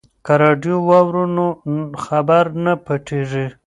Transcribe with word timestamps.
که 0.25 0.33
راډیو 0.43 0.75
واورو 0.89 1.23
نو 1.35 1.45
خبر 2.03 2.45
نه 2.63 2.73
پټیږي. 2.85 3.45